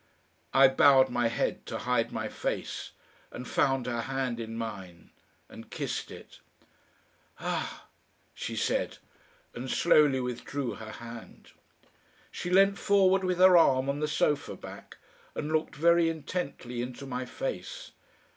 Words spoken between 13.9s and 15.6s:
the sofa back, and